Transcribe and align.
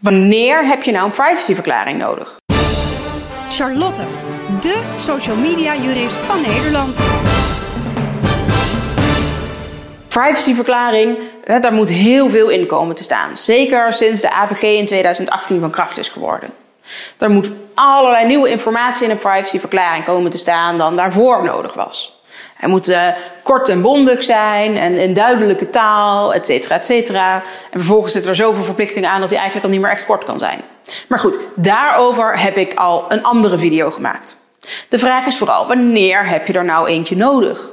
Wanneer 0.00 0.66
heb 0.66 0.82
je 0.82 0.92
nou 0.92 1.04
een 1.04 1.10
privacyverklaring 1.10 1.98
nodig? 1.98 2.36
Charlotte, 3.48 4.02
de 4.60 4.94
social 4.96 5.36
media 5.36 5.76
jurist 5.76 6.16
van 6.16 6.40
Nederland. 6.40 6.98
Privacyverklaring, 10.08 11.18
daar 11.44 11.72
moet 11.72 11.88
heel 11.88 12.28
veel 12.28 12.48
in 12.48 12.66
komen 12.66 12.94
te 12.94 13.02
staan. 13.02 13.36
Zeker 13.36 13.92
sinds 13.92 14.20
de 14.20 14.30
AVG 14.30 14.62
in 14.62 14.86
2018 14.86 15.60
van 15.60 15.70
kracht 15.70 15.98
is 15.98 16.08
geworden. 16.08 16.50
Er 17.18 17.30
moet 17.30 17.52
allerlei 17.74 18.26
nieuwe 18.26 18.50
informatie 18.50 19.04
in 19.04 19.10
een 19.10 19.18
privacyverklaring 19.18 20.04
komen 20.04 20.30
te 20.30 20.38
staan 20.38 20.78
dan 20.78 20.96
daarvoor 20.96 21.44
nodig 21.44 21.74
was. 21.74 22.19
Hij 22.60 22.68
moet 22.68 22.88
uh, 22.88 23.08
kort 23.42 23.68
en 23.68 23.82
bondig 23.82 24.22
zijn 24.22 24.76
en 24.76 24.96
in 24.96 25.14
duidelijke 25.14 25.70
taal, 25.70 26.34
et 26.34 26.46
cetera, 26.46 26.74
et 26.74 26.86
cetera. 26.86 27.34
En 27.70 27.78
vervolgens 27.78 28.12
zitten 28.12 28.30
er 28.30 28.36
zoveel 28.36 28.64
verplichtingen 28.64 29.10
aan 29.10 29.20
dat 29.20 29.28
hij 29.28 29.38
eigenlijk 29.38 29.66
al 29.66 29.72
niet 29.72 29.82
meer 29.82 29.90
echt 29.90 30.06
kort 30.06 30.24
kan 30.24 30.38
zijn. 30.38 30.60
Maar 31.08 31.18
goed, 31.18 31.40
daarover 31.54 32.40
heb 32.40 32.56
ik 32.56 32.74
al 32.74 33.04
een 33.08 33.22
andere 33.22 33.58
video 33.58 33.90
gemaakt. 33.90 34.36
De 34.88 34.98
vraag 34.98 35.26
is 35.26 35.38
vooral, 35.38 35.66
wanneer 35.66 36.28
heb 36.28 36.46
je 36.46 36.52
er 36.52 36.64
nou 36.64 36.88
eentje 36.88 37.16
nodig? 37.16 37.68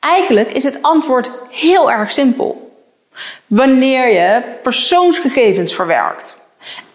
Eigenlijk 0.00 0.52
is 0.52 0.64
het 0.64 0.78
antwoord 0.82 1.30
heel 1.50 1.90
erg 1.90 2.12
simpel. 2.12 2.80
Wanneer 3.46 4.12
je 4.12 4.42
persoonsgegevens 4.62 5.74
verwerkt. 5.74 6.36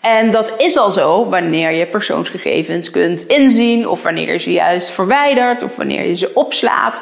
En 0.01 0.31
dat 0.31 0.53
is 0.57 0.77
al 0.77 0.91
zo 0.91 1.29
wanneer 1.29 1.71
je 1.71 1.87
persoonsgegevens 1.87 2.91
kunt 2.91 3.25
inzien, 3.25 3.87
of 3.87 4.03
wanneer 4.03 4.31
je 4.31 4.37
ze 4.37 4.51
juist 4.51 4.89
verwijdert, 4.89 5.63
of 5.63 5.75
wanneer 5.75 6.07
je 6.07 6.15
ze 6.15 6.31
opslaat. 6.33 7.01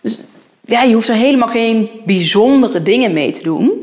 Dus 0.00 0.20
ja, 0.60 0.82
je 0.82 0.94
hoeft 0.94 1.08
er 1.08 1.14
helemaal 1.14 1.48
geen 1.48 1.90
bijzondere 2.04 2.82
dingen 2.82 3.12
mee 3.12 3.32
te 3.32 3.42
doen 3.42 3.82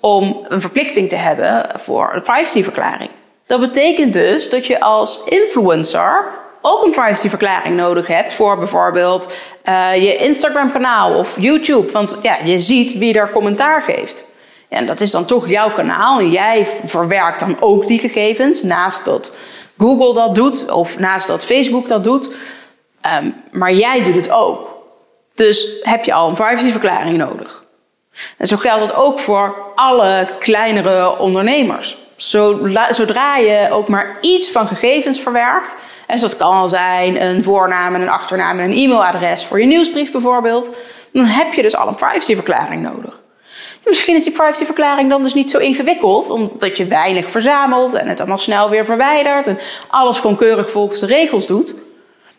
om 0.00 0.46
een 0.48 0.60
verplichting 0.60 1.08
te 1.08 1.16
hebben 1.16 1.66
voor 1.76 2.10
de 2.14 2.20
privacyverklaring. 2.20 3.10
Dat 3.46 3.60
betekent 3.60 4.12
dus 4.12 4.48
dat 4.48 4.66
je 4.66 4.80
als 4.80 5.22
influencer 5.24 6.24
ook 6.60 6.84
een 6.84 6.90
privacyverklaring 6.90 7.76
nodig 7.76 8.06
hebt 8.06 8.34
voor 8.34 8.58
bijvoorbeeld 8.58 9.32
uh, 9.68 9.94
je 9.94 10.16
Instagram-kanaal 10.16 11.14
of 11.14 11.36
YouTube. 11.40 11.92
Want 11.92 12.18
ja, 12.22 12.38
je 12.44 12.58
ziet 12.58 12.98
wie 12.98 13.14
er 13.14 13.30
commentaar 13.30 13.82
geeft. 13.82 14.24
En 14.70 14.86
dat 14.86 15.00
is 15.00 15.10
dan 15.10 15.24
toch 15.24 15.48
jouw 15.48 15.72
kanaal. 15.72 16.18
En 16.18 16.30
jij 16.30 16.66
verwerkt 16.84 17.40
dan 17.40 17.56
ook 17.60 17.86
die 17.86 17.98
gegevens. 17.98 18.62
Naast 18.62 19.04
dat 19.04 19.32
Google 19.78 20.14
dat 20.14 20.34
doet. 20.34 20.70
Of 20.70 20.98
naast 20.98 21.26
dat 21.26 21.44
Facebook 21.44 21.88
dat 21.88 22.04
doet. 22.04 22.30
Um, 23.22 23.34
maar 23.50 23.72
jij 23.72 24.02
doet 24.02 24.14
het 24.14 24.30
ook. 24.30 24.78
Dus 25.34 25.68
heb 25.82 26.04
je 26.04 26.12
al 26.12 26.28
een 26.28 26.34
privacyverklaring 26.34 27.16
nodig. 27.16 27.64
En 28.36 28.46
zo 28.46 28.56
geldt 28.56 28.86
dat 28.86 28.94
ook 28.94 29.20
voor 29.20 29.72
alle 29.74 30.28
kleinere 30.38 31.18
ondernemers. 31.18 31.98
Zodra 32.90 33.36
je 33.36 33.68
ook 33.70 33.88
maar 33.88 34.18
iets 34.20 34.50
van 34.50 34.66
gegevens 34.66 35.20
verwerkt, 35.20 35.76
en 36.06 36.14
dus 36.14 36.20
dat 36.20 36.36
kan 36.36 36.52
al 36.52 36.68
zijn 36.68 37.22
een 37.22 37.44
voornaam 37.44 37.94
en 37.94 38.00
een 38.00 38.08
achternaam 38.08 38.58
en 38.58 38.70
een 38.70 38.76
e-mailadres 38.76 39.44
voor 39.44 39.60
je 39.60 39.66
nieuwsbrief 39.66 40.12
bijvoorbeeld, 40.12 40.76
dan 41.12 41.24
heb 41.24 41.52
je 41.52 41.62
dus 41.62 41.76
al 41.76 41.88
een 41.88 41.94
privacyverklaring 41.94 42.82
nodig. 42.82 43.22
Misschien 43.84 44.16
is 44.16 44.24
die 44.24 44.32
privacyverklaring 44.32 45.10
dan 45.10 45.22
dus 45.22 45.34
niet 45.34 45.50
zo 45.50 45.58
ingewikkeld, 45.58 46.30
omdat 46.30 46.76
je 46.76 46.86
weinig 46.86 47.30
verzamelt 47.30 47.94
en 47.94 48.08
het 48.08 48.18
allemaal 48.18 48.38
snel 48.38 48.70
weer 48.70 48.84
verwijdert 48.84 49.46
en 49.46 49.58
alles 49.88 50.18
gewoon 50.18 50.36
keurig 50.36 50.70
volgens 50.70 51.00
de 51.00 51.06
regels 51.06 51.46
doet. 51.46 51.74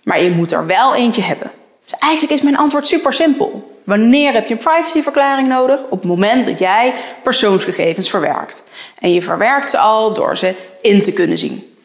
Maar 0.04 0.24
je 0.24 0.32
moet 0.32 0.52
er 0.52 0.66
wel 0.66 0.96
eentje 0.96 1.22
hebben. 1.22 1.52
Dus 1.84 2.00
eigenlijk 2.00 2.34
is 2.34 2.42
mijn 2.42 2.58
antwoord 2.58 2.88
super 2.88 3.14
simpel. 3.14 3.80
Wanneer 3.84 4.34
heb 4.34 4.48
je 4.48 4.54
een 4.54 4.60
privacyverklaring 4.60 5.48
nodig? 5.48 5.84
Op 5.84 6.00
het 6.00 6.04
moment 6.04 6.46
dat 6.46 6.60
jij 6.60 6.94
persoonsgegevens 7.24 8.10
verwerkt. 8.10 8.64
En 9.00 9.14
je 9.14 9.22
verwerkt 9.22 9.72
ze 9.72 9.78
al 9.78 10.14
door 10.14 10.38
ze 10.38 10.56
in 10.82 11.02
te 11.02 11.14
kunnen 11.14 11.38
zien. 11.38 11.76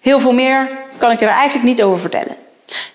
Heel 0.00 0.20
veel 0.20 0.32
meer 0.32 0.70
kan 0.98 1.10
ik 1.10 1.18
je 1.20 1.26
er 1.26 1.32
eigenlijk 1.32 1.68
niet 1.68 1.82
over 1.82 2.00
vertellen. 2.00 2.36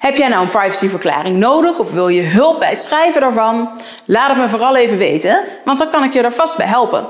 Heb 0.05 0.15
jij 0.15 0.27
nou 0.27 0.43
een 0.43 0.49
privacyverklaring 0.49 1.37
nodig 1.37 1.79
of 1.79 1.91
wil 1.91 2.07
je 2.07 2.21
hulp 2.21 2.59
bij 2.59 2.69
het 2.69 2.81
schrijven 2.81 3.21
daarvan? 3.21 3.69
Laat 4.05 4.29
het 4.29 4.37
me 4.37 4.49
vooral 4.49 4.75
even 4.75 4.97
weten, 4.97 5.43
want 5.63 5.79
dan 5.79 5.89
kan 5.89 6.03
ik 6.03 6.13
je 6.13 6.21
er 6.21 6.31
vast 6.31 6.57
bij 6.57 6.67
helpen. 6.67 7.07